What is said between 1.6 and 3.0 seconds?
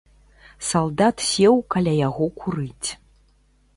каля яго курыць.